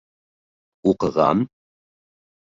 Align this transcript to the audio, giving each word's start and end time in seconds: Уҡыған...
Уҡыған... 0.91 1.43